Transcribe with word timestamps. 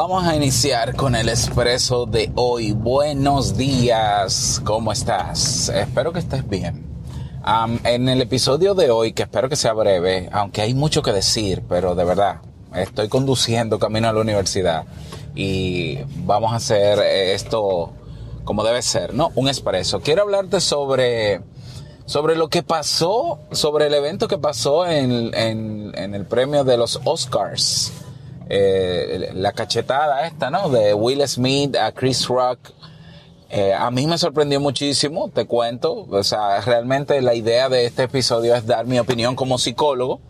Vamos 0.00 0.22
a 0.28 0.36
iniciar 0.36 0.94
con 0.94 1.16
el 1.16 1.28
expreso 1.28 2.06
de 2.06 2.30
hoy. 2.36 2.70
Buenos 2.70 3.56
días, 3.56 4.62
¿cómo 4.64 4.92
estás? 4.92 5.70
Espero 5.70 6.12
que 6.12 6.20
estés 6.20 6.48
bien. 6.48 6.86
en 7.82 8.08
el 8.08 8.22
episodio 8.22 8.76
de 8.76 8.92
hoy, 8.92 9.12
que 9.12 9.24
espero 9.24 9.48
que 9.48 9.56
sea 9.56 9.72
breve, 9.72 10.28
aunque 10.30 10.62
hay 10.62 10.72
mucho 10.72 11.02
que 11.02 11.10
decir, 11.12 11.64
pero 11.68 11.96
de 11.96 12.04
verdad, 12.04 12.42
estoy 12.76 13.08
conduciendo 13.08 13.80
camino 13.80 14.08
a 14.08 14.12
la 14.12 14.20
universidad 14.20 14.84
y 15.34 15.98
vamos 16.18 16.52
a 16.52 16.56
hacer 16.56 17.00
esto 17.00 17.90
como 18.44 18.62
debe 18.62 18.82
ser, 18.82 19.14
¿no? 19.14 19.32
Un 19.34 19.48
expreso. 19.48 19.98
Quiero 19.98 20.22
hablarte 20.22 20.60
sobre, 20.60 21.40
sobre 22.06 22.36
lo 22.36 22.46
que 22.46 22.62
pasó, 22.62 23.40
sobre 23.50 23.88
el 23.88 23.94
evento 23.94 24.28
que 24.28 24.38
pasó 24.38 24.86
en, 24.86 25.34
en 25.34 26.14
el 26.14 26.24
premio 26.24 26.62
de 26.62 26.76
los 26.76 27.00
Oscars. 27.02 27.90
Eh, 28.50 29.30
la 29.34 29.52
cachetada 29.52 30.26
esta, 30.26 30.50
¿no? 30.50 30.70
De 30.70 30.94
Will 30.94 31.26
Smith 31.28 31.76
a 31.76 31.92
Chris 31.92 32.26
Rock. 32.28 32.58
Eh, 33.50 33.72
a 33.72 33.90
mí 33.90 34.06
me 34.06 34.18
sorprendió 34.18 34.60
muchísimo, 34.60 35.30
te 35.30 35.46
cuento. 35.46 36.06
O 36.10 36.22
sea, 36.22 36.60
realmente 36.60 37.20
la 37.20 37.34
idea 37.34 37.68
de 37.68 37.84
este 37.84 38.04
episodio 38.04 38.54
es 38.54 38.66
dar 38.66 38.86
mi 38.86 38.98
opinión 38.98 39.36
como 39.36 39.58
psicólogo, 39.58 40.20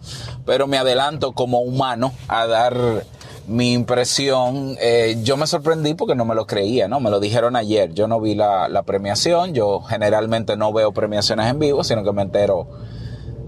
pero 0.44 0.66
me 0.66 0.78
adelanto 0.78 1.32
como 1.32 1.60
humano 1.60 2.12
a 2.28 2.46
dar 2.46 3.04
mi 3.46 3.72
impresión. 3.72 4.76
Eh, 4.80 5.18
yo 5.22 5.36
me 5.36 5.46
sorprendí 5.46 5.94
porque 5.94 6.14
no 6.14 6.24
me 6.24 6.34
lo 6.34 6.46
creía, 6.46 6.88
¿no? 6.88 7.00
Me 7.00 7.10
lo 7.10 7.20
dijeron 7.20 7.56
ayer. 7.56 7.92
Yo 7.94 8.08
no 8.08 8.20
vi 8.20 8.34
la, 8.34 8.68
la 8.68 8.82
premiación. 8.82 9.54
Yo 9.54 9.80
generalmente 9.80 10.56
no 10.56 10.72
veo 10.72 10.92
premiaciones 10.92 11.46
en 11.50 11.58
vivo, 11.58 11.82
sino 11.84 12.04
que 12.04 12.12
me 12.12 12.22
entero 12.22 12.68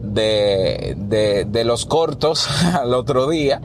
de, 0.01 0.95
de, 0.96 1.45
de 1.45 1.65
los 1.65 1.87
cortos 1.87 2.48
al 2.74 2.95
otro 2.95 3.29
día 3.29 3.60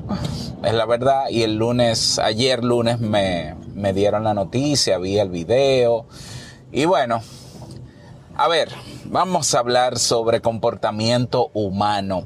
es 0.66 0.74
la 0.74 0.86
verdad. 0.86 1.30
Y 1.30 1.44
el 1.44 1.58
lunes, 1.58 2.20
ayer 2.20 2.64
lunes 2.64 3.00
me, 3.00 3.56
me 3.74 3.94
dieron 3.94 4.24
la 4.24 4.34
noticia, 4.34 4.98
vi 4.98 5.20
el 5.20 5.30
video. 5.30 6.06
Y 6.72 6.86
bueno, 6.86 7.22
a 8.36 8.48
ver, 8.48 8.70
vamos 9.06 9.54
a 9.54 9.60
hablar 9.60 9.98
sobre 9.98 10.42
comportamiento 10.42 11.52
humano. 11.54 12.26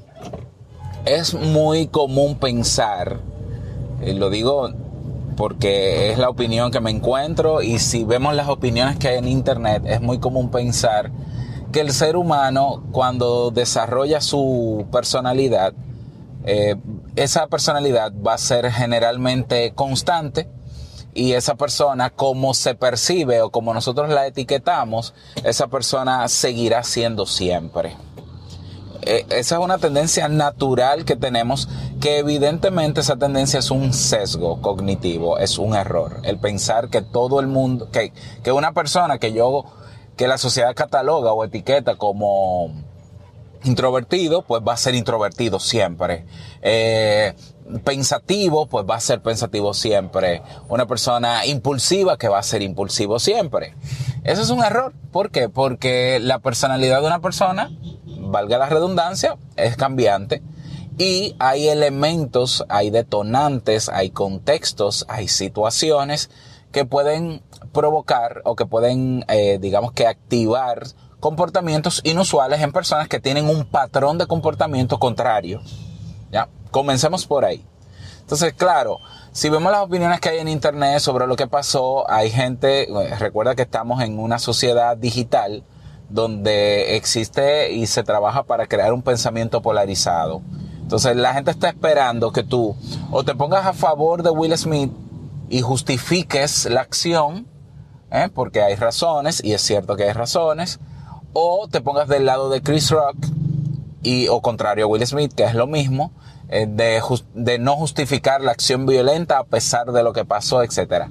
Es 1.05 1.33
muy 1.33 1.87
común 1.87 2.35
pensar, 2.39 3.19
y 4.01 4.13
lo 4.13 4.29
digo 4.29 4.69
porque 5.37 6.11
es 6.11 6.17
la 6.17 6.27
opinión 6.27 6.69
que 6.69 6.81
me 6.81 6.91
encuentro 6.91 7.61
y 7.61 7.79
si 7.79 8.03
vemos 8.03 8.35
las 8.35 8.49
opiniones 8.49 8.97
que 8.97 9.07
hay 9.07 9.19
en 9.19 9.27
internet, 9.29 9.83
es 9.85 10.01
muy 10.01 10.19
común 10.19 10.51
pensar 10.51 11.11
que 11.71 11.79
el 11.79 11.93
ser 11.93 12.17
humano 12.17 12.83
cuando 12.91 13.49
desarrolla 13.49 14.19
su 14.19 14.85
personalidad 14.91 15.73
eh, 16.43 16.75
esa 17.19 17.47
personalidad 17.47 18.13
va 18.25 18.35
a 18.35 18.37
ser 18.37 18.71
generalmente 18.71 19.73
constante 19.73 20.47
y 21.13 21.33
esa 21.33 21.55
persona, 21.55 22.11
como 22.11 22.53
se 22.53 22.75
percibe 22.75 23.41
o 23.41 23.49
como 23.49 23.73
nosotros 23.73 24.09
la 24.09 24.25
etiquetamos, 24.25 25.13
esa 25.43 25.67
persona 25.67 26.25
seguirá 26.29 26.81
siendo 26.83 27.25
siempre. 27.25 27.97
Eh, 29.01 29.25
esa 29.31 29.57
es 29.57 29.61
una 29.61 29.79
tendencia 29.79 30.29
natural 30.29 31.03
que 31.03 31.17
tenemos, 31.17 31.67
que 31.99 32.19
evidentemente 32.19 33.01
esa 33.01 33.17
tendencia 33.17 33.59
es 33.59 33.69
un 33.69 33.91
sesgo 33.91 34.61
cognitivo, 34.61 35.39
es 35.39 35.57
un 35.57 35.75
error. 35.75 36.21
El 36.23 36.39
pensar 36.39 36.87
que 36.87 37.01
todo 37.01 37.41
el 37.41 37.47
mundo, 37.47 37.89
que, 37.91 38.13
que 38.43 38.53
una 38.53 38.71
persona 38.71 39.17
que 39.19 39.33
yo, 39.33 39.65
que 40.15 40.29
la 40.29 40.37
sociedad 40.37 40.73
cataloga 40.73 41.33
o 41.33 41.43
etiqueta 41.43 41.95
como 41.95 42.88
introvertido, 43.63 44.43
pues 44.43 44.61
va 44.67 44.73
a 44.73 44.77
ser 44.77 44.95
introvertido 44.95 45.59
siempre. 45.59 46.25
Eh, 46.61 47.33
pensativo, 47.83 48.67
pues 48.67 48.85
va 48.89 48.95
a 48.95 48.99
ser 48.99 49.21
pensativo 49.21 49.73
siempre. 49.73 50.41
Una 50.69 50.85
persona 50.87 51.45
impulsiva 51.45 52.17
que 52.17 52.27
va 52.27 52.39
a 52.39 52.43
ser 52.43 52.61
impulsivo 52.61 53.19
siempre. 53.19 53.75
Eso 54.23 54.41
es 54.41 54.49
un 54.49 54.63
error. 54.63 54.93
¿Por 55.11 55.31
qué? 55.31 55.49
Porque 55.49 56.19
la 56.21 56.39
personalidad 56.39 57.01
de 57.01 57.07
una 57.07 57.21
persona, 57.21 57.71
valga 58.05 58.57
la 58.57 58.67
redundancia, 58.67 59.37
es 59.55 59.75
cambiante. 59.77 60.41
Y 60.97 61.35
hay 61.39 61.69
elementos, 61.69 62.65
hay 62.67 62.89
detonantes, 62.89 63.87
hay 63.87 64.09
contextos, 64.09 65.05
hay 65.07 65.27
situaciones 65.27 66.29
que 66.71 66.85
pueden 66.85 67.41
provocar 67.71 68.41
o 68.43 68.55
que 68.55 68.65
pueden, 68.65 69.23
eh, 69.29 69.59
digamos 69.61 69.93
que 69.93 70.07
activar 70.07 70.83
comportamientos 71.19 72.01
inusuales 72.03 72.61
en 72.61 72.71
personas 72.71 73.07
que 73.07 73.19
tienen 73.19 73.49
un 73.49 73.65
patrón 73.65 74.17
de 74.17 74.27
comportamiento 74.27 74.99
contrario. 74.99 75.61
Ya, 76.31 76.47
comencemos 76.71 77.25
por 77.25 77.45
ahí. 77.45 77.65
Entonces, 78.21 78.53
claro, 78.53 78.99
si 79.31 79.49
vemos 79.49 79.71
las 79.71 79.81
opiniones 79.81 80.19
que 80.19 80.29
hay 80.29 80.39
en 80.39 80.47
internet 80.47 80.99
sobre 80.99 81.27
lo 81.27 81.35
que 81.35 81.47
pasó, 81.47 82.09
hay 82.09 82.29
gente, 82.29 82.83
eh, 82.83 83.15
recuerda 83.17 83.55
que 83.55 83.63
estamos 83.63 84.01
en 84.01 84.19
una 84.19 84.39
sociedad 84.39 84.95
digital 84.95 85.63
donde 86.09 86.95
existe 86.95 87.71
y 87.71 87.87
se 87.87 88.03
trabaja 88.03 88.43
para 88.43 88.67
crear 88.67 88.93
un 88.93 89.01
pensamiento 89.01 89.61
polarizado. 89.61 90.41
Entonces 90.81 91.15
la 91.15 91.33
gente 91.33 91.51
está 91.51 91.69
esperando 91.69 92.31
que 92.31 92.43
tú 92.43 92.75
o 93.11 93.23
te 93.23 93.35
pongas 93.35 93.65
a 93.65 93.73
favor 93.73 94.23
de 94.23 94.31
Will 94.31 94.57
Smith 94.57 94.91
y 95.49 95.61
justifiques 95.61 96.65
la 96.65 96.81
acción, 96.81 97.47
¿eh? 98.11 98.29
porque 98.33 98.61
hay 98.61 98.75
razones, 98.75 99.43
y 99.43 99.53
es 99.53 99.61
cierto 99.61 99.95
que 99.95 100.03
hay 100.03 100.13
razones, 100.13 100.79
o 101.33 101.67
te 101.69 101.81
pongas 101.81 102.07
del 102.07 102.25
lado 102.25 102.49
de 102.49 102.61
Chris 102.61 102.89
Rock 102.91 103.17
y 104.01 104.27
o 104.27 104.41
contrario 104.41 104.85
a 104.85 104.87
Will 104.87 105.05
Smith, 105.05 105.33
que 105.33 105.43
es 105.43 105.55
lo 105.55 105.67
mismo, 105.67 106.11
eh, 106.49 106.65
de, 106.67 107.01
de, 107.35 107.59
no 107.59 107.75
justificar 107.75 108.41
la 108.41 108.51
acción 108.51 108.85
violenta 108.85 109.37
a 109.37 109.43
pesar 109.43 109.91
de 109.91 110.01
lo 110.01 110.13
que 110.13 110.25
pasó, 110.25 110.63
etc. 110.63 111.05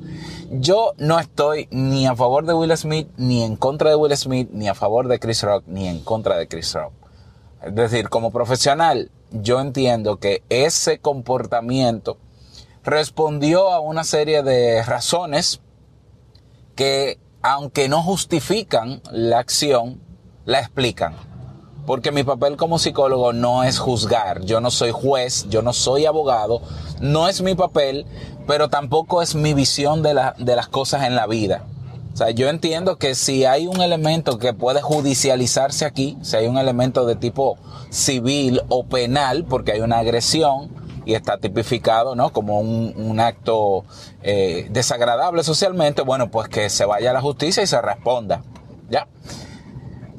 Yo 0.50 0.94
no 0.98 1.20
estoy 1.20 1.68
ni 1.70 2.06
a 2.06 2.16
favor 2.16 2.44
de 2.44 2.54
Will 2.54 2.76
Smith, 2.76 3.08
ni 3.16 3.44
en 3.44 3.56
contra 3.56 3.90
de 3.90 3.96
Will 3.96 4.16
Smith, 4.16 4.48
ni 4.52 4.68
a 4.68 4.74
favor 4.74 5.06
de 5.06 5.20
Chris 5.20 5.42
Rock, 5.42 5.64
ni 5.66 5.86
en 5.86 6.00
contra 6.00 6.36
de 6.36 6.48
Chris 6.48 6.74
Rock. 6.74 6.92
Es 7.62 7.74
decir, 7.74 8.08
como 8.08 8.30
profesional, 8.30 9.10
yo 9.30 9.60
entiendo 9.60 10.18
que 10.18 10.42
ese 10.48 10.98
comportamiento 10.98 12.18
respondió 12.82 13.70
a 13.70 13.80
una 13.80 14.04
serie 14.04 14.42
de 14.42 14.82
razones 14.82 15.60
que, 16.74 17.18
aunque 17.42 17.88
no 17.88 18.02
justifican 18.02 19.02
la 19.10 19.38
acción, 19.38 20.00
la 20.48 20.60
explican. 20.60 21.14
Porque 21.86 22.10
mi 22.10 22.24
papel 22.24 22.56
como 22.56 22.78
psicólogo 22.78 23.34
no 23.34 23.64
es 23.64 23.78
juzgar, 23.78 24.42
yo 24.44 24.60
no 24.60 24.70
soy 24.70 24.92
juez, 24.92 25.46
yo 25.50 25.60
no 25.60 25.74
soy 25.74 26.06
abogado, 26.06 26.62
no 27.00 27.28
es 27.28 27.42
mi 27.42 27.54
papel, 27.54 28.06
pero 28.46 28.68
tampoco 28.68 29.20
es 29.20 29.34
mi 29.34 29.52
visión 29.52 30.02
de, 30.02 30.18
de 30.38 30.56
las 30.56 30.68
cosas 30.68 31.04
en 31.04 31.14
la 31.14 31.26
vida. 31.26 31.64
O 32.14 32.16
sea, 32.16 32.30
yo 32.30 32.48
entiendo 32.48 32.96
que 32.96 33.14
si 33.14 33.44
hay 33.44 33.66
un 33.66 33.82
elemento 33.82 34.38
que 34.38 34.54
puede 34.54 34.80
judicializarse 34.80 35.84
aquí, 35.84 36.16
si 36.22 36.36
hay 36.36 36.46
un 36.46 36.56
elemento 36.56 37.04
de 37.04 37.14
tipo 37.14 37.58
civil 37.90 38.62
o 38.70 38.86
penal, 38.86 39.44
porque 39.44 39.72
hay 39.72 39.80
una 39.80 39.98
agresión 39.98 40.70
y 41.04 41.12
está 41.12 41.36
tipificado, 41.36 42.14
¿no? 42.14 42.30
Como 42.30 42.60
un, 42.60 42.94
un 42.96 43.20
acto 43.20 43.84
eh, 44.22 44.66
desagradable 44.70 45.42
socialmente, 45.42 46.00
bueno, 46.02 46.30
pues 46.30 46.48
que 46.48 46.70
se 46.70 46.86
vaya 46.86 47.10
a 47.10 47.12
la 47.12 47.20
justicia 47.20 47.62
y 47.62 47.66
se 47.66 47.80
responda. 47.82 48.42
¿Ya? 48.90 49.06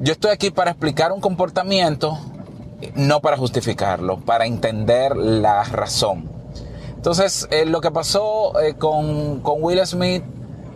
Yo 0.02 0.14
estoy 0.14 0.30
aquí 0.30 0.50
para 0.50 0.70
explicar 0.70 1.12
un 1.12 1.20
comportamiento, 1.20 2.18
no 2.94 3.20
para 3.20 3.36
justificarlo, 3.36 4.18
para 4.20 4.46
entender 4.46 5.14
la 5.14 5.62
razón. 5.64 6.26
Entonces, 6.96 7.46
eh, 7.50 7.66
lo 7.66 7.82
que 7.82 7.90
pasó 7.90 8.58
eh, 8.60 8.76
con, 8.76 9.40
con, 9.40 9.62
Will 9.62 9.86
Smith 9.86 10.22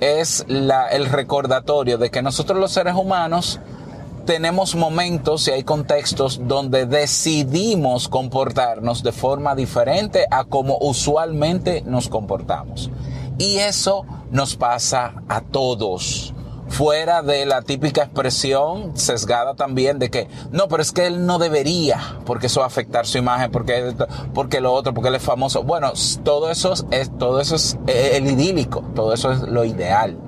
es 0.00 0.44
la, 0.46 0.88
el 0.88 1.06
recordatorio 1.06 1.96
de 1.96 2.10
que 2.10 2.20
nosotros 2.20 2.58
los 2.58 2.72
seres 2.72 2.96
humanos 2.96 3.60
tenemos 4.26 4.74
momentos 4.74 5.48
y 5.48 5.52
hay 5.52 5.64
contextos 5.64 6.42
donde 6.46 6.84
decidimos 6.84 8.10
comportarnos 8.10 9.02
de 9.02 9.12
forma 9.12 9.54
diferente 9.54 10.26
a 10.30 10.44
como 10.44 10.76
usualmente 10.82 11.82
nos 11.86 12.10
comportamos. 12.10 12.90
Y 13.38 13.56
eso 13.56 14.04
nos 14.30 14.54
pasa 14.54 15.14
a 15.30 15.40
todos 15.40 16.33
fuera 16.74 17.22
de 17.22 17.46
la 17.46 17.62
típica 17.62 18.02
expresión 18.02 18.96
sesgada 18.96 19.54
también 19.54 20.00
de 20.00 20.10
que 20.10 20.28
no, 20.50 20.66
pero 20.66 20.82
es 20.82 20.90
que 20.90 21.06
él 21.06 21.24
no 21.24 21.38
debería, 21.38 22.18
porque 22.26 22.48
eso 22.48 22.60
va 22.60 22.66
a 22.66 22.66
afectar 22.66 23.06
su 23.06 23.16
imagen, 23.18 23.52
porque, 23.52 23.94
porque 24.34 24.60
lo 24.60 24.72
otro, 24.72 24.92
porque 24.92 25.08
él 25.08 25.14
es 25.14 25.22
famoso. 25.22 25.62
Bueno, 25.62 25.92
todo 26.24 26.50
eso 26.50 26.74
es, 26.90 27.16
todo 27.16 27.40
eso 27.40 27.54
es 27.54 27.78
el 27.86 28.26
idílico, 28.26 28.82
todo 28.96 29.14
eso 29.14 29.30
es 29.30 29.42
lo 29.42 29.64
ideal. 29.64 30.18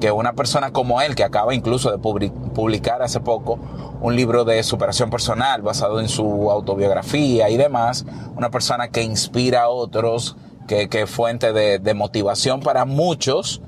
Que 0.00 0.12
una 0.12 0.34
persona 0.34 0.72
como 0.72 1.00
él, 1.00 1.16
que 1.16 1.24
acaba 1.24 1.52
incluso 1.52 1.90
de 1.90 1.98
publicar 1.98 3.02
hace 3.02 3.18
poco 3.18 3.58
un 4.00 4.14
libro 4.14 4.44
de 4.44 4.62
superación 4.62 5.10
personal 5.10 5.62
basado 5.62 5.98
en 5.98 6.08
su 6.08 6.48
autobiografía 6.50 7.50
y 7.50 7.56
demás, 7.56 8.04
una 8.36 8.50
persona 8.50 8.88
que 8.88 9.02
inspira 9.02 9.62
a 9.62 9.68
otros, 9.68 10.36
que, 10.68 10.88
que 10.88 11.08
fuente 11.08 11.52
de 11.52 11.94
motivación 11.94 12.60
para 12.60 12.84
muchos, 12.84 13.62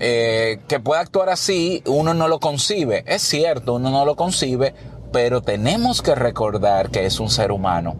eh, 0.00 0.60
que 0.66 0.80
pueda 0.80 1.00
actuar 1.02 1.28
así, 1.28 1.82
uno 1.86 2.14
no 2.14 2.26
lo 2.26 2.40
concibe. 2.40 3.04
Es 3.06 3.20
cierto, 3.22 3.74
uno 3.74 3.90
no 3.90 4.06
lo 4.06 4.16
concibe, 4.16 4.74
pero 5.12 5.42
tenemos 5.42 6.00
que 6.00 6.14
recordar 6.14 6.90
que 6.90 7.04
es 7.04 7.20
un 7.20 7.28
ser 7.28 7.52
humano. 7.52 7.96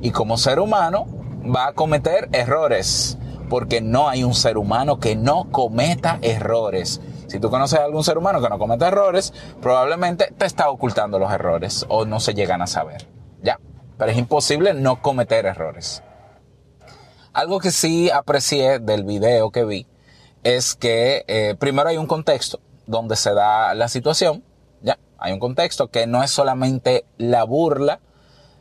Y 0.00 0.12
como 0.12 0.38
ser 0.38 0.60
humano 0.60 1.06
va 1.44 1.66
a 1.66 1.72
cometer 1.72 2.28
errores. 2.32 3.18
porque 3.50 3.82
no 3.82 4.08
hay 4.08 4.24
un 4.24 4.32
ser 4.32 4.56
humano 4.56 4.98
que 4.98 5.14
no 5.14 5.50
cometa 5.50 6.18
errores. 6.22 7.02
Si 7.26 7.38
tú 7.38 7.50
conoces 7.50 7.78
a 7.78 7.84
algún 7.84 8.02
ser 8.02 8.16
humano 8.16 8.40
que 8.40 8.48
no 8.48 8.58
cometa 8.58 8.88
errores, 8.88 9.34
probablemente 9.60 10.32
te 10.38 10.46
está 10.46 10.70
ocultando 10.70 11.18
los 11.18 11.30
errores 11.30 11.84
o 11.90 12.06
no 12.06 12.18
se 12.18 12.32
llegan 12.32 12.62
a 12.62 12.66
saber. 12.66 13.06
Ya, 13.42 13.60
pero 13.98 14.10
es 14.10 14.16
imposible 14.16 14.72
no 14.72 15.02
cometer 15.02 15.44
errores. 15.44 16.02
Algo 17.34 17.60
que 17.60 17.72
sí 17.72 18.08
aprecié 18.08 18.78
del 18.78 19.04
video 19.04 19.50
que 19.50 19.64
vi 19.64 19.86
es 20.42 20.74
que 20.74 21.24
eh, 21.28 21.54
primero 21.58 21.88
hay 21.88 21.96
un 21.96 22.06
contexto 22.06 22.60
donde 22.86 23.16
se 23.16 23.32
da 23.32 23.74
la 23.74 23.88
situación, 23.88 24.44
ya, 24.80 24.98
hay 25.18 25.32
un 25.32 25.38
contexto 25.38 25.88
que 25.88 26.06
no 26.06 26.22
es 26.22 26.30
solamente 26.30 27.04
la 27.18 27.44
burla, 27.44 28.00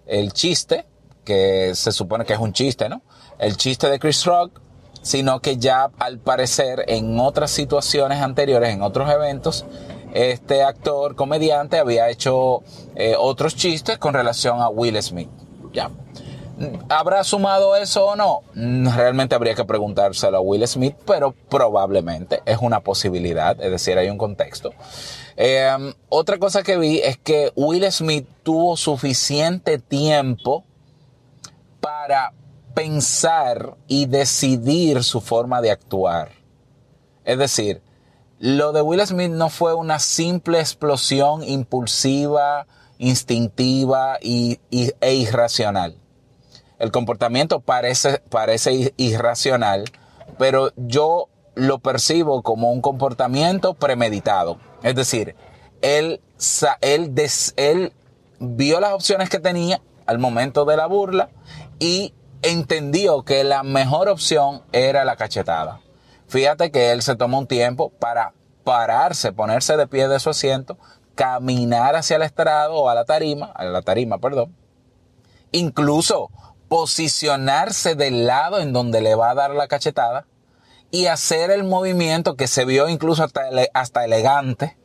el 0.05 0.33
chiste, 0.33 0.85
que 1.23 1.73
se 1.75 1.91
supone 1.91 2.25
que 2.25 2.33
es 2.33 2.39
un 2.39 2.53
chiste, 2.53 2.89
¿no? 2.89 3.01
El 3.39 3.57
chiste 3.57 3.89
de 3.89 3.99
Chris 3.99 4.25
Rock, 4.25 4.61
sino 5.01 5.39
que 5.41 5.57
ya 5.57 5.89
al 5.97 6.19
parecer 6.19 6.85
en 6.87 7.19
otras 7.19 7.51
situaciones 7.51 8.21
anteriores, 8.21 8.73
en 8.73 8.81
otros 8.81 9.09
eventos, 9.09 9.65
este 10.13 10.63
actor 10.63 11.15
comediante 11.15 11.79
había 11.79 12.09
hecho 12.09 12.63
eh, 12.95 13.15
otros 13.17 13.55
chistes 13.55 13.97
con 13.97 14.13
relación 14.13 14.61
a 14.61 14.69
Will 14.69 15.01
Smith. 15.01 15.29
Ya. 15.73 15.89
¿Habrá 16.89 17.23
sumado 17.23 17.75
eso 17.75 18.05
o 18.05 18.15
no? 18.15 18.41
Realmente 18.53 19.35
habría 19.35 19.55
que 19.55 19.65
preguntárselo 19.65 20.37
a 20.37 20.41
Will 20.41 20.67
Smith, 20.67 20.95
pero 21.05 21.33
probablemente 21.49 22.41
es 22.45 22.57
una 22.61 22.81
posibilidad, 22.81 23.59
es 23.61 23.71
decir, 23.71 23.97
hay 23.97 24.09
un 24.09 24.17
contexto. 24.17 24.71
Em, 25.35 25.93
otra 26.09 26.37
cosa 26.37 26.61
que 26.63 26.77
vi 26.77 26.99
es 26.99 27.17
que 27.17 27.51
Will 27.55 27.89
Smith 27.91 28.27
tuvo 28.43 28.77
suficiente 28.77 29.79
tiempo 29.79 30.63
para 31.79 32.33
pensar 32.73 33.75
y 33.87 34.05
decidir 34.05 35.03
su 35.03 35.21
forma 35.21 35.61
de 35.61 35.71
actuar. 35.71 36.31
Es 37.25 37.37
decir, 37.37 37.81
lo 38.39 38.71
de 38.71 38.81
Will 38.81 39.05
Smith 39.05 39.31
no 39.31 39.49
fue 39.49 39.73
una 39.73 39.99
simple 39.99 40.59
explosión 40.59 41.43
impulsiva, 41.43 42.65
instintiva 42.97 44.17
y, 44.21 44.59
e 44.69 45.13
irracional. 45.13 46.00
El 46.81 46.91
comportamiento 46.91 47.59
parece, 47.59 48.23
parece 48.31 48.91
irracional, 48.97 49.85
pero 50.39 50.71
yo 50.77 51.29
lo 51.53 51.77
percibo 51.77 52.41
como 52.41 52.71
un 52.71 52.81
comportamiento 52.81 53.75
premeditado. 53.75 54.57
Es 54.81 54.95
decir, 54.95 55.35
él, 55.83 56.21
él, 56.81 57.13
él 57.55 57.93
vio 58.39 58.79
las 58.79 58.93
opciones 58.93 59.29
que 59.29 59.37
tenía 59.37 59.79
al 60.07 60.17
momento 60.17 60.65
de 60.65 60.75
la 60.75 60.87
burla 60.87 61.29
y 61.77 62.15
entendió 62.41 63.21
que 63.25 63.43
la 63.43 63.61
mejor 63.61 64.09
opción 64.09 64.63
era 64.71 65.05
la 65.05 65.17
cachetada. 65.17 65.81
Fíjate 66.29 66.71
que 66.71 66.91
él 66.91 67.03
se 67.03 67.15
tomó 67.15 67.37
un 67.37 67.45
tiempo 67.45 67.91
para 67.91 68.33
pararse, 68.63 69.33
ponerse 69.33 69.77
de 69.77 69.85
pie 69.85 70.07
de 70.07 70.19
su 70.19 70.31
asiento, 70.31 70.79
caminar 71.13 71.95
hacia 71.95 72.15
el 72.15 72.23
estrado 72.23 72.73
o 72.73 72.89
a 72.89 72.95
la 72.95 73.05
tarima, 73.05 73.51
a 73.53 73.65
la 73.65 73.83
tarima, 73.83 74.17
perdón. 74.17 74.55
Incluso 75.51 76.31
posicionarse 76.71 77.95
del 77.95 78.25
lado 78.25 78.59
en 78.59 78.71
donde 78.71 79.01
le 79.01 79.13
va 79.13 79.31
a 79.31 79.35
dar 79.35 79.51
la 79.51 79.67
cachetada 79.67 80.25
y 80.89 81.07
hacer 81.07 81.51
el 81.51 81.65
movimiento 81.65 82.37
que 82.37 82.47
se 82.47 82.63
vio 82.63 82.87
incluso 82.87 83.25
hasta, 83.25 83.41
hasta 83.73 84.05
elegante 84.05 84.77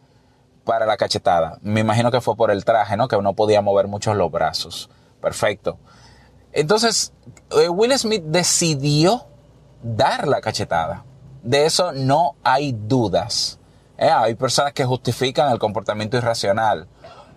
para 0.65 0.85
la 0.85 0.97
cachetada. 0.97 1.59
Me 1.63 1.79
imagino 1.79 2.11
que 2.11 2.21
fue 2.21 2.35
por 2.35 2.51
el 2.51 2.65
traje, 2.65 2.97
¿no? 2.97 3.07
Que 3.07 3.17
no 3.23 3.35
podía 3.35 3.61
mover 3.61 3.87
mucho 3.87 4.13
los 4.15 4.33
brazos. 4.33 4.91
Perfecto. 5.23 5.79
Entonces, 6.53 7.13
eh, 7.53 7.69
Will 7.69 7.97
Smith 7.97 8.25
decidió 8.25 9.29
dar 9.81 10.27
la 10.27 10.41
cachetada. 10.41 11.05
De 11.45 11.67
eso 11.67 11.93
no 11.93 12.35
hay 12.43 12.73
dudas. 12.77 13.61
Eh, 13.97 14.11
hay 14.11 14.35
personas 14.35 14.73
que 14.73 14.85
justifican 14.85 15.53
el 15.53 15.61
comportamiento 15.61 16.17
irracional 16.17 16.89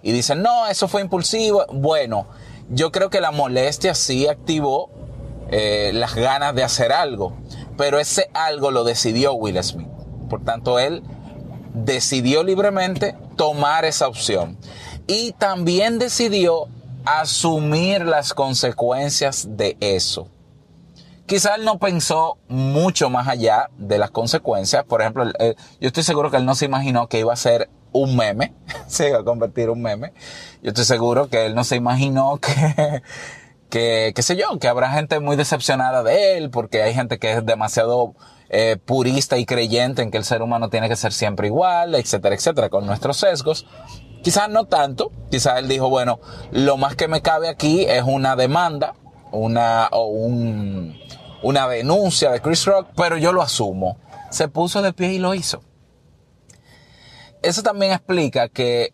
y 0.01 0.11
dicen, 0.11 0.41
no, 0.41 0.65
eso 0.65 0.87
fue 0.87 1.01
impulsivo. 1.01 1.67
Bueno, 1.71 2.25
yo 2.69 2.91
creo 2.91 3.09
que 3.09 3.21
la 3.21 3.31
molestia 3.31 3.95
sí 3.95 4.27
activó 4.27 4.89
eh, 5.51 5.91
las 5.93 6.15
ganas 6.15 6.53
de 6.53 6.63
hacer 6.63 6.91
algo, 6.91 7.33
pero 7.77 7.99
ese 7.99 8.29
algo 8.33 8.71
lo 8.71 8.83
decidió 8.83 9.33
Will 9.33 9.61
Smith. 9.63 9.87
Por 10.29 10.43
tanto, 10.43 10.77
él 10.79 11.01
decidió 11.73 12.43
libremente 12.43 13.15
tomar 13.35 13.85
esa 13.85 14.07
opción. 14.07 14.57
Y 15.07 15.31
también 15.33 15.97
decidió 15.97 16.67
asumir 17.05 18.05
las 18.05 18.33
consecuencias 18.33 19.47
de 19.57 19.75
eso. 19.79 20.27
Quizá 21.25 21.55
él 21.55 21.65
no 21.65 21.79
pensó 21.79 22.37
mucho 22.47 23.09
más 23.09 23.27
allá 23.27 23.69
de 23.77 23.97
las 23.97 24.11
consecuencias. 24.11 24.83
Por 24.83 25.01
ejemplo, 25.01 25.25
yo 25.79 25.87
estoy 25.87 26.03
seguro 26.03 26.29
que 26.29 26.37
él 26.37 26.45
no 26.45 26.55
se 26.55 26.65
imaginó 26.65 27.07
que 27.07 27.19
iba 27.19 27.33
a 27.33 27.37
ser 27.37 27.69
un 27.91 28.15
meme, 28.15 28.53
se 28.87 29.09
iba 29.09 29.19
a 29.19 29.23
convertir 29.23 29.65
en 29.65 29.69
un 29.71 29.81
meme. 29.81 30.13
Yo 30.61 30.69
estoy 30.69 30.85
seguro 30.85 31.29
que 31.29 31.45
él 31.45 31.55
no 31.55 31.63
se 31.63 31.75
imaginó 31.75 32.37
que, 32.41 33.01
que, 33.69 34.13
qué 34.15 34.21
sé 34.21 34.35
yo, 34.35 34.59
que 34.59 34.67
habrá 34.67 34.91
gente 34.91 35.19
muy 35.19 35.35
decepcionada 35.35 36.03
de 36.03 36.37
él, 36.37 36.49
porque 36.49 36.81
hay 36.83 36.93
gente 36.93 37.19
que 37.19 37.31
es 37.33 37.45
demasiado 37.45 38.15
eh, 38.49 38.77
purista 38.83 39.37
y 39.37 39.45
creyente 39.45 40.01
en 40.01 40.09
que 40.09 40.17
el 40.17 40.23
ser 40.23 40.41
humano 40.41 40.69
tiene 40.69 40.89
que 40.89 40.95
ser 40.95 41.13
siempre 41.13 41.47
igual, 41.47 41.93
etcétera, 41.93 42.33
etcétera, 42.33 42.69
con 42.69 42.85
nuestros 42.85 43.17
sesgos. 43.17 43.67
Quizás 44.23 44.49
no 44.49 44.65
tanto, 44.65 45.11
quizás 45.29 45.59
él 45.59 45.67
dijo, 45.67 45.89
bueno, 45.89 46.19
lo 46.51 46.75
más 46.75 46.95
que 46.95 47.07
me 47.07 47.21
cabe 47.21 47.47
aquí 47.47 47.85
es 47.85 48.03
una 48.03 48.35
demanda, 48.35 48.95
una, 49.31 49.87
o 49.91 50.07
un, 50.07 50.97
una 51.43 51.67
denuncia 51.67 52.31
de 52.31 52.41
Chris 52.41 52.65
Rock, 52.65 52.87
pero 52.95 53.17
yo 53.17 53.31
lo 53.31 53.41
asumo. 53.41 53.97
Se 54.31 54.47
puso 54.47 54.81
de 54.81 54.93
pie 54.93 55.13
y 55.13 55.19
lo 55.19 55.35
hizo. 55.35 55.61
Eso 57.41 57.63
también 57.63 57.93
explica 57.93 58.49
que 58.49 58.93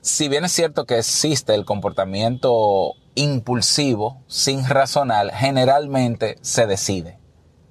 si 0.00 0.28
bien 0.28 0.44
es 0.44 0.52
cierto 0.52 0.84
que 0.84 0.98
existe 0.98 1.54
el 1.54 1.64
comportamiento 1.64 2.92
impulsivo, 3.14 4.22
sin 4.26 4.66
razonar, 4.66 5.32
generalmente 5.32 6.36
se 6.40 6.66
decide. 6.66 7.18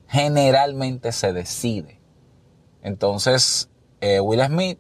Generalmente 0.07 1.11
se 1.11 1.33
decide. 1.33 2.01
Entonces, 2.81 3.69
eh, 4.01 4.19
Will 4.19 4.43
Smith 4.45 4.79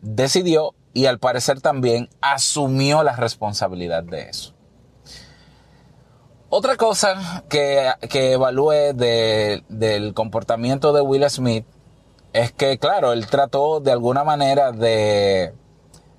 decidió 0.00 0.74
y 0.92 1.06
al 1.06 1.18
parecer 1.18 1.60
también 1.60 2.08
asumió 2.20 3.02
la 3.02 3.16
responsabilidad 3.16 4.02
de 4.02 4.28
eso. 4.30 4.54
Otra 6.48 6.76
cosa 6.76 7.44
que, 7.48 7.90
que 8.08 8.38
del 8.96 10.14
comportamiento 10.14 10.92
de 10.92 11.02
Will 11.02 11.28
Smith 11.28 11.66
es 12.36 12.52
que, 12.52 12.78
claro, 12.78 13.12
él 13.12 13.26
trató 13.26 13.80
de 13.80 13.92
alguna 13.92 14.22
manera 14.22 14.72
de, 14.72 15.54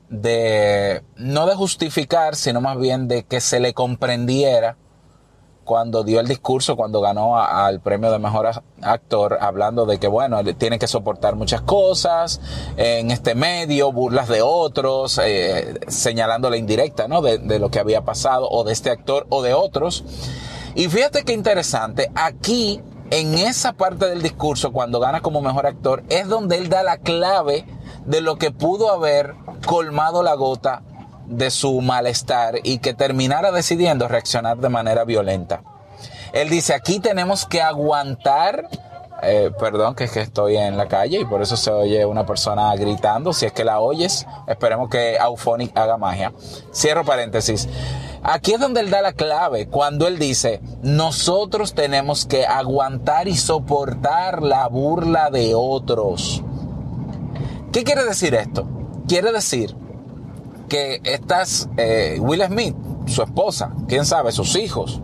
de, 0.09 1.03
no 1.15 1.45
de 1.45 1.55
justificar, 1.55 2.35
sino 2.35 2.59
más 2.59 2.77
bien 2.79 3.07
de 3.07 3.23
que 3.23 3.39
se 3.39 3.59
le 3.59 3.73
comprendiera 3.73 4.77
cuando 5.63 6.03
dio 6.03 6.19
el 6.19 6.27
discurso, 6.27 6.77
cuando 6.77 7.01
ganó 7.01 7.37
al 7.37 7.81
premio 7.81 8.09
de 8.09 8.19
mejor 8.19 8.49
actor, 8.81 9.37
hablando 9.41 9.85
de 9.85 9.99
que, 9.99 10.07
bueno, 10.07 10.41
tiene 10.55 10.79
que 10.79 10.87
soportar 10.87 11.35
muchas 11.35 11.61
cosas 11.61 12.39
en 12.77 13.11
este 13.11 13.35
medio, 13.35 13.91
burlas 13.91 14.29
de 14.29 14.41
otros, 14.41 15.19
eh, 15.23 15.77
señalando 15.87 16.49
la 16.49 16.57
indirecta, 16.57 17.07
¿no? 17.07 17.21
De, 17.21 17.37
de 17.37 17.59
lo 17.59 17.69
que 17.69 17.79
había 17.79 18.05
pasado, 18.05 18.49
o 18.49 18.63
de 18.63 18.71
este 18.73 18.89
actor, 18.89 19.27
o 19.29 19.43
de 19.43 19.53
otros. 19.53 20.05
Y 20.73 20.87
fíjate 20.87 21.23
qué 21.23 21.33
interesante, 21.33 22.09
aquí, 22.15 22.81
en 23.09 23.37
esa 23.37 23.73
parte 23.73 24.07
del 24.07 24.21
discurso, 24.21 24.71
cuando 24.71 24.99
gana 24.99 25.21
como 25.21 25.41
mejor 25.41 25.65
actor, 25.65 26.03
es 26.09 26.27
donde 26.27 26.57
él 26.57 26.69
da 26.69 26.83
la 26.83 26.97
clave 26.97 27.65
de 28.05 28.21
lo 28.21 28.37
que 28.37 28.51
pudo 28.51 28.91
haber 28.91 29.35
colmado 29.65 30.23
la 30.23 30.33
gota 30.33 30.81
de 31.25 31.49
su 31.49 31.81
malestar 31.81 32.55
y 32.63 32.79
que 32.79 32.93
terminara 32.93 33.51
decidiendo 33.51 34.07
reaccionar 34.07 34.57
de 34.57 34.69
manera 34.69 35.03
violenta. 35.03 35.61
Él 36.33 36.49
dice, 36.49 36.73
aquí 36.73 36.99
tenemos 36.99 37.45
que 37.45 37.61
aguantar, 37.61 38.69
eh, 39.21 39.51
perdón, 39.57 39.95
que 39.95 40.05
es 40.05 40.11
que 40.11 40.21
estoy 40.21 40.57
en 40.57 40.77
la 40.77 40.87
calle 40.87 41.19
y 41.21 41.25
por 41.25 41.41
eso 41.41 41.57
se 41.57 41.71
oye 41.71 42.05
una 42.05 42.25
persona 42.25 42.75
gritando, 42.75 43.33
si 43.33 43.45
es 43.45 43.51
que 43.51 43.63
la 43.63 43.79
oyes, 43.79 44.25
esperemos 44.47 44.89
que 44.89 45.17
Auphonic 45.17 45.75
haga 45.77 45.97
magia. 45.97 46.33
Cierro 46.73 47.03
paréntesis. 47.03 47.67
Aquí 48.23 48.53
es 48.53 48.59
donde 48.59 48.81
él 48.81 48.89
da 48.89 49.01
la 49.01 49.13
clave, 49.13 49.67
cuando 49.67 50.07
él 50.07 50.19
dice, 50.19 50.61
nosotros 50.81 51.73
tenemos 51.73 52.25
que 52.25 52.45
aguantar 52.45 53.27
y 53.27 53.35
soportar 53.35 54.43
la 54.43 54.67
burla 54.67 55.29
de 55.29 55.53
otros. 55.55 56.43
¿Qué 57.71 57.83
quiere 57.83 58.03
decir 58.03 58.35
esto? 58.35 58.67
Quiere 59.07 59.31
decir 59.31 59.75
que 60.67 60.99
estas, 61.03 61.69
eh, 61.77 62.17
Will 62.19 62.43
Smith, 62.43 62.75
su 63.07 63.23
esposa, 63.23 63.71
quién 63.87 64.05
sabe, 64.05 64.31
sus 64.31 64.55
hijos, 64.55 65.01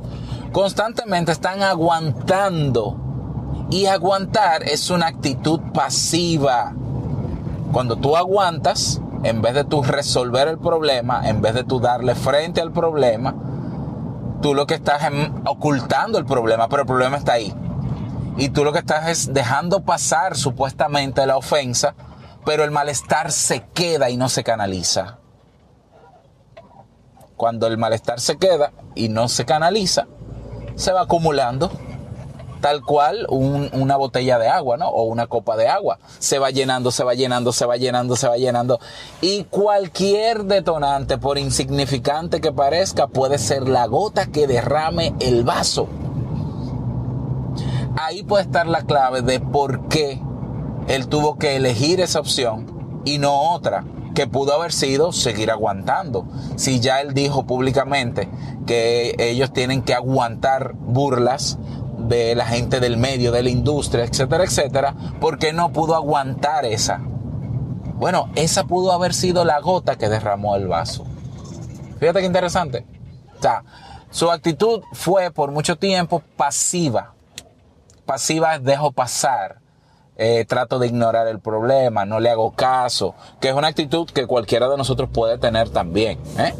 constantemente 0.51 1.31
están 1.31 1.63
aguantando. 1.63 3.02
Y 3.69 3.87
aguantar 3.87 4.63
es 4.63 4.89
una 4.89 5.07
actitud 5.07 5.59
pasiva. 5.73 6.73
Cuando 7.71 7.95
tú 7.95 8.15
aguantas, 8.15 9.01
en 9.23 9.41
vez 9.41 9.55
de 9.55 9.63
tú 9.63 9.81
resolver 9.81 10.47
el 10.47 10.59
problema, 10.59 11.27
en 11.27 11.41
vez 11.41 11.55
de 11.55 11.63
tú 11.63 11.79
darle 11.79 12.13
frente 12.13 12.61
al 12.61 12.71
problema, 12.71 13.33
tú 14.41 14.53
lo 14.53 14.67
que 14.67 14.75
estás 14.75 15.01
es 15.03 15.31
ocultando 15.45 16.17
el 16.19 16.25
problema, 16.25 16.67
pero 16.67 16.81
el 16.81 16.87
problema 16.87 17.17
está 17.17 17.33
ahí. 17.33 17.53
y 18.35 18.49
tú 18.49 18.63
lo 18.63 18.73
que 18.73 18.79
estás 18.79 19.07
es 19.09 19.33
dejando 19.33 19.83
pasar 19.83 20.35
supuestamente 20.35 21.25
la 21.25 21.37
ofensa, 21.37 21.93
pero 22.45 22.63
el 22.63 22.71
malestar 22.71 23.31
se 23.31 23.63
queda 23.73 24.09
y 24.09 24.17
no 24.17 24.27
se 24.27 24.43
canaliza. 24.43 25.19
Cuando 27.37 27.67
el 27.67 27.77
malestar 27.77 28.19
se 28.19 28.37
queda 28.37 28.71
y 28.95 29.09
no 29.09 29.27
se 29.27 29.45
canaliza, 29.45 30.07
se 30.75 30.91
va 30.91 31.01
acumulando 31.01 31.71
tal 32.63 32.81
cual 32.81 33.27
una 33.27 33.97
botella 33.97 34.39
de 34.39 34.47
agua, 34.47 34.77
¿no? 34.77 34.87
O 34.87 35.03
una 35.03 35.27
copa 35.27 35.57
de 35.57 35.67
agua. 35.67 35.99
Se 36.19 36.39
va 36.39 36.49
llenando, 36.49 36.91
se 36.91 37.03
va 37.03 37.13
llenando, 37.13 37.51
se 37.51 37.65
va 37.65 37.75
llenando, 37.75 38.15
se 38.15 38.25
va 38.25 38.37
llenando. 38.37 38.79
Y 39.19 39.43
cualquier 39.43 40.45
detonante, 40.45 41.17
por 41.17 41.37
insignificante 41.37 42.39
que 42.39 42.53
parezca, 42.53 43.07
puede 43.07 43.37
ser 43.37 43.67
la 43.67 43.85
gota 43.87 44.27
que 44.27 44.47
derrame 44.47 45.13
el 45.19 45.43
vaso. 45.43 45.89
Ahí 47.97 48.23
puede 48.23 48.43
estar 48.43 48.65
la 48.65 48.83
clave 48.83 49.23
de 49.23 49.41
por 49.41 49.89
qué 49.89 50.21
él 50.87 51.09
tuvo 51.09 51.37
que 51.37 51.57
elegir 51.57 51.99
esa 51.99 52.21
opción 52.21 53.01
y 53.03 53.17
no 53.17 53.51
otra 53.51 53.83
que 54.15 54.25
pudo 54.25 54.53
haber 54.53 54.71
sido 54.71 55.11
seguir 55.11 55.51
aguantando. 55.51 56.25
Si 56.55 56.79
ya 56.79 57.01
él 57.01 57.13
dijo 57.13 57.43
públicamente 57.45 58.29
que 58.65 59.15
ellos 59.17 59.51
tienen 59.51 59.81
que 59.81 59.93
aguantar 59.93 60.75
burlas 60.75 61.57
de 62.07 62.35
la 62.35 62.45
gente 62.45 62.79
del 62.79 62.97
medio, 62.97 63.31
de 63.31 63.43
la 63.43 63.49
industria, 63.49 64.03
etcétera, 64.03 64.43
etcétera, 64.43 64.95
porque 65.19 65.53
no 65.53 65.71
pudo 65.71 65.95
aguantar 65.95 66.65
esa. 66.65 67.01
Bueno, 67.95 68.29
esa 68.35 68.65
pudo 68.65 68.91
haber 68.91 69.13
sido 69.13 69.45
la 69.45 69.59
gota 69.59 69.97
que 69.97 70.09
derramó 70.09 70.55
el 70.55 70.67
vaso. 70.67 71.05
Fíjate 71.99 72.19
qué 72.19 72.25
interesante. 72.25 72.85
O 73.39 73.61
su 74.09 74.29
actitud 74.29 74.81
fue 74.91 75.31
por 75.31 75.51
mucho 75.51 75.77
tiempo 75.77 76.21
pasiva. 76.37 77.13
Pasiva 78.05 78.55
es 78.55 78.63
dejo 78.63 78.91
pasar. 78.91 79.59
Eh, 80.15 80.45
trato 80.47 80.77
de 80.77 80.87
ignorar 80.87 81.27
el 81.27 81.39
problema, 81.39 82.05
no 82.05 82.19
le 82.19 82.29
hago 82.29 82.51
caso, 82.51 83.15
que 83.41 83.49
es 83.49 83.55
una 83.55 83.69
actitud 83.69 84.07
que 84.07 84.27
cualquiera 84.27 84.69
de 84.69 84.77
nosotros 84.77 85.09
puede 85.11 85.39
tener 85.39 85.69
también. 85.69 86.19
¿eh? 86.37 86.53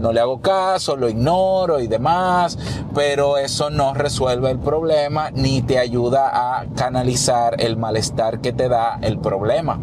No 0.00 0.12
le 0.12 0.20
hago 0.20 0.40
caso, 0.40 0.96
lo 0.96 1.08
ignoro 1.08 1.80
y 1.80 1.86
demás, 1.86 2.58
pero 2.94 3.36
eso 3.36 3.70
no 3.70 3.94
resuelve 3.94 4.50
el 4.50 4.58
problema 4.58 5.30
ni 5.30 5.62
te 5.62 5.78
ayuda 5.78 6.30
a 6.32 6.66
canalizar 6.74 7.60
el 7.60 7.76
malestar 7.76 8.40
que 8.40 8.52
te 8.52 8.68
da 8.68 8.98
el 9.02 9.18
problema. 9.18 9.78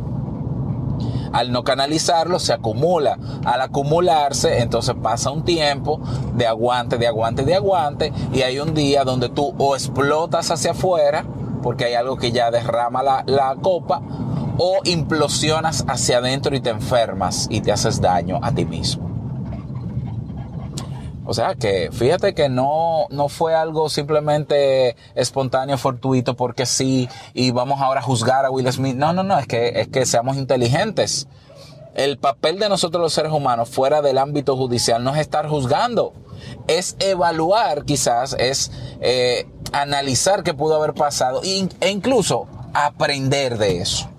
Al 1.31 1.51
no 1.51 1.63
canalizarlo 1.63 2.39
se 2.39 2.53
acumula. 2.53 3.17
Al 3.45 3.62
acumularse, 3.62 4.59
entonces 4.62 4.95
pasa 5.01 5.29
un 5.29 5.43
tiempo 5.43 6.00
de 6.36 6.47
aguante, 6.47 6.97
de 6.97 7.07
aguante, 7.07 7.43
de 7.43 7.55
aguante, 7.55 8.13
y 8.33 8.41
hay 8.41 8.59
un 8.59 8.74
día 8.74 9.03
donde 9.03 9.29
tú 9.29 9.53
o 9.57 9.75
explotas 9.75 10.50
hacia 10.51 10.71
afuera, 10.71 11.25
porque 11.62 11.86
hay 11.86 11.93
algo 11.93 12.17
que 12.17 12.31
ya 12.31 12.50
derrama 12.50 13.03
la, 13.03 13.24
la 13.27 13.55
copa, 13.62 14.01
o 14.57 14.79
implosionas 14.86 15.86
hacia 15.88 16.17
adentro 16.17 16.55
y 16.55 16.59
te 16.59 16.71
enfermas 16.71 17.47
y 17.50 17.62
te 17.62 17.71
haces 17.71 18.01
daño 18.01 18.39
a 18.41 18.51
ti 18.53 18.65
mismo. 18.65 19.07
O 21.29 21.34
sea 21.34 21.55
que 21.55 21.89
fíjate 21.91 22.34
que 22.34 22.48
no, 22.48 23.05
no 23.10 23.27
fue 23.27 23.53
algo 23.53 23.89
simplemente 23.89 24.96
espontáneo, 25.13 25.77
fortuito, 25.77 26.38
porque 26.38 26.65
sí, 26.65 27.10
y 27.34 27.51
vamos 27.51 27.81
ahora 27.81 28.00
a 28.00 28.03
juzgar 28.03 28.46
a 28.46 28.50
Will 28.50 28.72
Smith. 28.72 28.96
No, 28.96 29.12
no, 29.12 29.24
no, 29.24 29.38
es 29.38 29.46
que, 29.46 29.81
es 29.81 29.89
que 29.89 30.05
seamos 30.05 30.38
inteligentes. 30.38 31.27
El 31.96 32.17
papel 32.17 32.60
de 32.60 32.69
nosotros 32.69 33.01
los 33.01 33.12
seres 33.12 33.34
humanos 33.34 33.67
fuera 33.67 34.01
del 34.01 34.19
ámbito 34.19 34.55
judicial 34.55 35.03
no 35.03 35.13
es 35.13 35.19
estar 35.19 35.50
juzgando, 35.50 36.13
es 36.67 36.96
evaluar 37.00 37.84
quizás, 37.84 38.34
es 38.39 38.72
eh, 39.01 39.50
analizar 39.74 40.43
qué 40.43 40.53
pudo 40.53 40.77
haber 40.77 40.93
pasado 40.93 41.41
e 41.43 41.89
incluso 41.89 42.48
aprender 42.74 43.57
de 43.57 43.81
eso. 43.81 44.10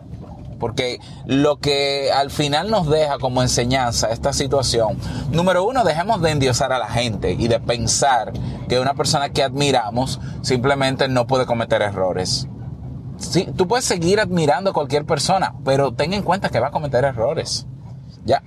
Porque 0.59 0.99
lo 1.27 1.59
que 1.59 2.11
al 2.13 2.31
final 2.31 2.71
nos 2.71 2.89
deja 2.89 3.19
como 3.19 3.43
enseñanza 3.43 4.09
esta 4.11 4.33
situación, 4.33 4.99
número 5.31 5.65
uno, 5.65 5.85
dejemos 5.85 6.21
de 6.21 6.31
endiosar 6.31 6.73
a 6.73 6.79
la 6.79 6.89
gente 6.89 7.33
y 7.33 7.49
de 7.49 7.61
pensar 7.61 8.33
que 8.69 8.81
una 8.81 8.95
persona 8.95 9.31
que 9.31 9.43
admiramos 9.43 10.21
simplemente 10.43 11.09
no 11.09 11.27
puede 11.27 11.47
cometer 11.47 11.83
errores. 11.83 12.49
Sí, 13.19 13.49
tú 13.57 13.67
puedes 13.67 13.85
seguir 13.85 14.21
admirando 14.21 14.71
a 14.71 14.73
cualquier 14.73 15.05
persona, 15.05 15.55
pero 15.65 15.93
ten 15.93 16.13
en 16.13 16.23
cuenta 16.23 16.51
que 16.51 16.61
va 16.61 16.69
a 16.69 16.73
cometer 16.73 17.05
errores. 17.05 17.67
Ya. 18.25 18.43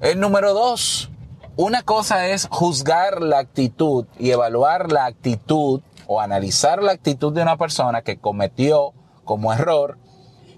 El 0.00 0.20
número 0.20 0.52
dos, 0.52 1.10
una 1.56 1.82
cosa 1.82 2.28
es 2.28 2.46
juzgar 2.50 3.22
la 3.22 3.38
actitud 3.38 4.04
y 4.18 4.30
evaluar 4.30 4.92
la 4.92 5.06
actitud 5.06 5.80
o 6.06 6.20
analizar 6.20 6.82
la 6.82 6.92
actitud 6.92 7.32
de 7.32 7.42
una 7.42 7.56
persona 7.56 8.02
que 8.02 8.18
cometió 8.18 8.92
como 9.24 9.52
error 9.52 9.98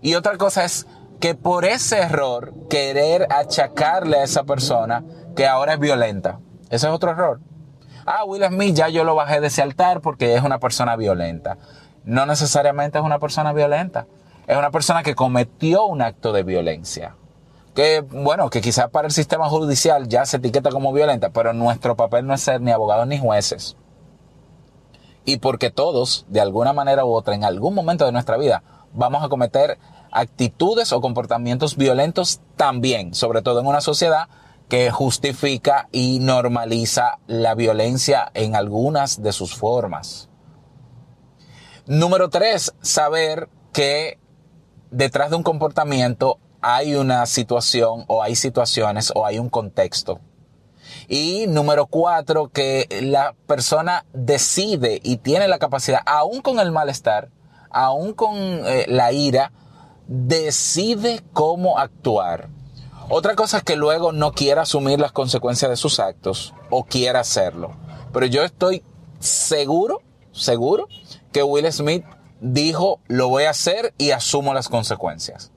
y 0.02 0.14
otra 0.14 0.37
cosa 0.37 0.64
es 0.64 0.87
que 1.21 1.35
por 1.35 1.64
ese 1.64 1.99
error 1.99 2.52
querer 2.71 3.26
achacarle 3.31 4.19
a 4.19 4.25
esa 4.25 4.45
persona 4.45 5.05
que 5.35 5.47
ahora 5.47 5.75
es 5.75 5.81
violenta. 5.81 6.40
Ese 6.71 6.87
es 6.87 6.93
otro 6.93 7.11
error. 7.11 7.40
Ah, 8.07 8.25
Will 8.25 8.45
Smith 8.45 8.75
ya 8.75 8.88
yo 8.88 9.05
lo 9.05 9.14
bajé 9.14 9.40
de 9.40 9.49
ese 9.49 9.62
altar 9.62 10.00
porque 10.00 10.35
es 10.35 10.43
una 10.43 10.59
persona 10.59 10.97
violenta. 10.97 11.59
No 12.05 12.25
necesariamente 12.25 12.99
es 12.99 13.05
una 13.05 13.19
persona 13.19 13.52
violenta. 13.52 14.07
Es 14.47 14.57
una 14.57 14.71
persona 14.71 15.02
que 15.02 15.14
cometió 15.14 15.85
un 15.85 16.00
acto 16.00 16.33
de 16.33 16.43
violencia. 16.43 17.17
Que, 17.75 18.00
bueno, 18.00 18.49
que 18.49 18.61
quizás 18.61 18.88
para 18.88 19.07
el 19.07 19.12
sistema 19.12 19.49
judicial 19.49 20.09
ya 20.09 20.25
se 20.25 20.38
etiqueta 20.38 20.71
como 20.71 20.93
violenta, 20.93 21.31
pero 21.31 21.52
nuestro 21.52 21.97
papel 21.97 22.26
no 22.26 22.35
es 22.35 22.40
ser 22.40 22.61
ni 22.61 22.71
abogados 22.71 23.07
ni 23.07 23.19
jueces. 23.19 23.76
Y 25.26 25.37
porque 25.37 25.71
todos, 25.71 26.25
de 26.28 26.40
alguna 26.40 26.73
manera 26.73 27.05
u 27.05 27.12
otra, 27.12 27.35
en 27.35 27.45
algún 27.45 27.75
momento 27.75 28.07
de 28.07 28.12
nuestra 28.12 28.38
vida, 28.38 28.62
vamos 28.92 29.25
a 29.25 29.28
cometer 29.28 29.78
actitudes 30.11 30.92
o 30.92 31.00
comportamientos 31.00 31.76
violentos 31.76 32.40
también, 32.57 33.14
sobre 33.14 33.42
todo 33.42 33.61
en 33.61 33.66
una 33.66 33.80
sociedad 33.80 34.28
que 34.68 34.90
justifica 34.90 35.88
y 35.92 36.18
normaliza 36.21 37.18
la 37.26 37.54
violencia 37.54 38.30
en 38.35 38.54
algunas 38.54 39.23
de 39.23 39.33
sus 39.33 39.54
formas. 39.54 40.28
Número 41.87 42.28
tres, 42.28 42.75
saber 42.83 43.49
que 43.73 44.18
detrás 44.90 45.30
de 45.30 45.37
un 45.37 45.42
comportamiento 45.42 46.38
hay 46.61 46.95
una 46.95 47.25
situación 47.26 48.04
o 48.09 48.23
hay 48.23 48.37
situaciones 48.37 49.12
o 49.14 49.25
hay 49.25 49.38
un 49.38 49.49
contexto. 49.49 50.21
Y 51.07 51.47
número 51.49 51.87
cuatro, 51.87 52.49
que 52.49 52.87
la 53.02 53.35
persona 53.47 54.04
decide 54.12 55.00
y 55.02 55.18
tiene 55.18 55.49
la 55.49 55.59
capacidad, 55.59 56.00
aún 56.04 56.42
con 56.42 56.61
el 56.61 56.73
malestar, 56.73 57.30
aún 57.70 58.12
con 58.12 58.37
eh, 58.37 58.87
la 58.88 59.12
ira, 59.12 59.52
decide 60.06 61.22
cómo 61.32 61.78
actuar. 61.78 62.48
Otra 63.10 63.34
cosa 63.34 63.58
es 63.58 63.62
que 63.62 63.76
luego 63.76 64.12
no 64.12 64.32
quiera 64.32 64.62
asumir 64.62 65.00
las 65.00 65.12
consecuencias 65.12 65.70
de 65.70 65.76
sus 65.76 65.98
actos 65.98 66.54
o 66.70 66.84
quiera 66.84 67.20
hacerlo. 67.20 67.72
Pero 68.12 68.26
yo 68.26 68.42
estoy 68.42 68.82
seguro, 69.18 70.02
seguro 70.32 70.88
que 71.32 71.42
Will 71.42 71.70
Smith 71.72 72.04
dijo, 72.40 73.00
lo 73.06 73.28
voy 73.28 73.44
a 73.44 73.50
hacer 73.50 73.94
y 73.98 74.10
asumo 74.10 74.54
las 74.54 74.68
consecuencias. 74.68 75.52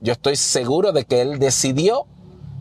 Yo 0.00 0.12
estoy 0.12 0.36
seguro 0.36 0.92
de 0.92 1.04
que 1.04 1.20
él 1.20 1.38
decidió 1.38 2.06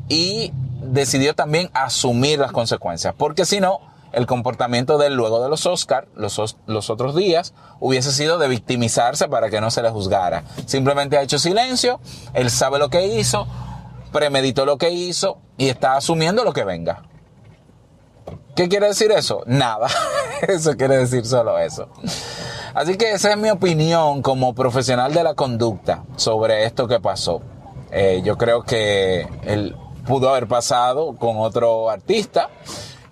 y 0.08 0.52
decidió 0.82 1.36
también 1.36 1.70
asumir 1.74 2.40
las 2.40 2.52
consecuencias. 2.52 3.14
Porque 3.18 3.46
si 3.46 3.60
no, 3.60 3.80
el 4.16 4.26
comportamiento 4.26 4.98
de 4.98 5.08
él 5.08 5.14
luego 5.14 5.44
de 5.44 5.50
los 5.50 5.66
Oscar, 5.66 6.08
los, 6.16 6.58
los 6.66 6.90
otros 6.90 7.16
días, 7.16 7.54
hubiese 7.80 8.12
sido 8.12 8.38
de 8.38 8.48
victimizarse 8.48 9.28
para 9.28 9.50
que 9.50 9.62
no 9.62 9.70
se 9.72 9.82
le 9.82 9.90
juzgara. 9.90 10.44
Simplemente 10.66 11.18
ha 11.18 11.22
hecho 11.22 11.38
silencio, 11.38 12.00
él 12.34 12.50
sabe 12.50 12.80
lo 12.80 12.90
que 12.90 13.06
hizo, 13.06 13.46
premeditó 14.12 14.66
lo 14.66 14.78
que 14.78 14.92
hizo 14.92 15.38
y 15.58 15.70
está 15.70 15.96
asumiendo 15.98 16.44
lo 16.44 16.54
que 16.54 16.64
venga. 16.64 17.04
¿Qué 18.56 18.70
quiere 18.70 18.88
decir 18.88 19.12
eso? 19.12 19.44
Nada. 19.46 19.88
eso 20.48 20.76
quiere 20.78 20.98
decir 20.98 21.26
solo 21.26 21.60
eso. 21.60 21.90
Así 22.74 22.96
que 22.96 23.12
esa 23.12 23.32
es 23.32 23.38
mi 23.38 23.50
opinión 23.50 24.22
como 24.22 24.56
profesional 24.56 25.14
de 25.14 25.24
la 25.24 25.34
conducta 25.34 26.04
sobre 26.16 26.66
esto 26.66 26.88
que 26.88 27.00
pasó. 27.02 27.42
Eh, 27.92 28.22
yo 28.24 28.38
creo 28.38 28.64
que 28.64 29.28
él 29.44 29.76
pudo 30.06 30.30
haber 30.30 30.48
pasado 30.48 31.16
con 31.16 31.38
otro 31.38 31.90
artista 31.90 32.50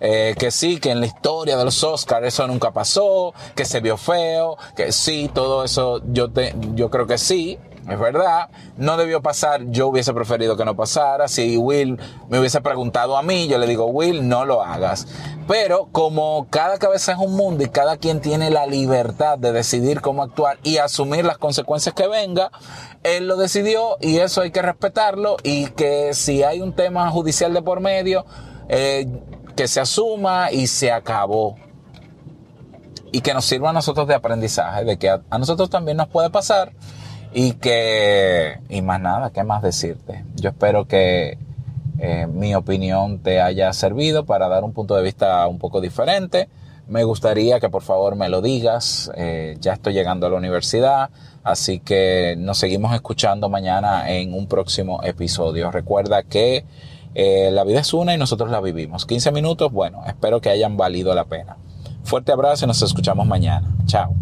eh, 0.06 0.34
que 0.38 0.50
sí, 0.50 0.80
que 0.80 0.90
en 0.90 1.00
la 1.00 1.06
historia 1.06 1.56
de 1.56 1.64
los 1.64 1.82
Oscars 1.82 2.26
eso 2.26 2.46
nunca 2.46 2.72
pasó, 2.72 3.32
que 3.54 3.64
se 3.64 3.80
vio 3.80 3.96
feo, 3.96 4.58
que 4.76 4.92
sí, 4.92 5.30
todo 5.32 5.64
eso 5.64 6.02
yo, 6.04 6.30
te, 6.30 6.54
yo 6.74 6.90
creo 6.90 7.06
que 7.06 7.16
sí, 7.16 7.58
es 7.88 7.98
verdad, 7.98 8.50
no 8.76 8.98
debió 8.98 9.22
pasar, 9.22 9.62
yo 9.70 9.88
hubiese 9.88 10.12
preferido 10.12 10.58
que 10.58 10.66
no 10.66 10.76
pasara, 10.76 11.26
si 11.26 11.56
Will 11.56 11.98
me 12.28 12.38
hubiese 12.38 12.60
preguntado 12.60 13.16
a 13.16 13.22
mí, 13.22 13.48
yo 13.48 13.56
le 13.56 13.66
digo, 13.66 13.86
Will, 13.86 14.28
no 14.28 14.44
lo 14.44 14.62
hagas. 14.62 15.06
Pero 15.48 15.88
como 15.90 16.48
cada 16.50 16.76
cabeza 16.76 17.12
es 17.12 17.18
un 17.18 17.34
mundo 17.34 17.64
y 17.64 17.70
cada 17.70 17.96
quien 17.96 18.20
tiene 18.20 18.50
la 18.50 18.66
libertad 18.66 19.38
de 19.38 19.52
decidir 19.52 20.02
cómo 20.02 20.22
actuar 20.22 20.58
y 20.62 20.76
asumir 20.76 21.24
las 21.24 21.38
consecuencias 21.38 21.94
que 21.94 22.08
venga, 22.08 22.50
él 23.04 23.26
lo 23.26 23.36
decidió 23.36 23.96
y 24.02 24.18
eso 24.18 24.42
hay 24.42 24.50
que 24.50 24.60
respetarlo. 24.60 25.38
Y 25.42 25.68
que 25.68 26.12
si 26.12 26.42
hay 26.42 26.60
un 26.60 26.74
tema 26.74 27.10
judicial 27.10 27.54
de 27.54 27.62
por 27.62 27.80
medio, 27.80 28.24
eh, 28.68 29.06
que 29.56 29.68
se 29.68 29.80
asuma 29.80 30.50
y 30.50 30.66
se 30.66 30.90
acabó. 30.92 31.56
y 33.12 33.20
que 33.20 33.32
nos 33.32 33.44
sirva 33.44 33.70
a 33.70 33.72
nosotros 33.72 34.08
de 34.08 34.14
aprendizaje, 34.14 34.84
de 34.84 34.96
que 34.98 35.08
a, 35.08 35.22
nosotros 35.38 35.70
también 35.70 35.96
nos 35.96 36.08
puede 36.08 36.30
pasar 36.30 36.72
y 37.32 37.52
que, 37.52 38.58
y 38.68 38.82
más 38.82 39.00
nada, 39.00 39.30
¿qué 39.30 39.44
más 39.44 39.62
decirte? 39.62 40.24
Yo 40.34 40.50
espero 40.50 40.88
que 40.88 41.38
eh, 42.00 42.26
mi 42.26 42.56
opinión 42.56 43.20
te 43.20 43.40
haya 43.40 43.72
servido 43.72 44.26
para 44.26 44.48
dar 44.48 44.64
un 44.64 44.72
punto 44.72 44.96
de 44.96 45.04
vista 45.04 45.46
un 45.46 45.60
poco 45.60 45.80
diferente. 45.80 46.48
Me 46.88 47.04
gustaría 47.04 47.60
que 47.60 47.68
por 47.68 47.82
favor 47.82 48.16
me 48.16 48.28
lo 48.28 48.42
digas. 48.42 49.10
Eh, 49.16 49.56
ya 49.60 49.74
estoy 49.74 49.94
llegando 49.94 50.26
a 50.26 50.30
la 50.30 50.36
universidad, 50.36 51.10
así 51.44 51.78
que 51.78 52.34
nos 52.36 52.58
seguimos 52.58 52.92
escuchando 52.94 53.48
mañana 53.48 54.10
en 54.10 54.34
un 54.34 54.48
próximo 54.48 55.02
episodio. 55.04 55.70
Recuerda 55.70 56.24
que 56.24 56.64
eh, 57.14 57.50
la 57.52 57.64
vida 57.64 57.80
es 57.80 57.94
una 57.94 58.14
y 58.14 58.18
nosotros 58.18 58.50
la 58.50 58.60
vivimos. 58.60 59.06
15 59.06 59.32
minutos, 59.32 59.72
bueno, 59.72 60.02
espero 60.06 60.40
que 60.40 60.50
hayan 60.50 60.76
valido 60.76 61.14
la 61.14 61.24
pena. 61.24 61.56
Fuerte 62.02 62.32
abrazo 62.32 62.64
y 62.64 62.68
nos 62.68 62.82
escuchamos 62.82 63.26
mañana. 63.26 63.74
Chao. 63.86 64.14